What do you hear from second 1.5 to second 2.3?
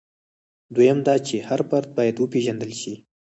فرد باید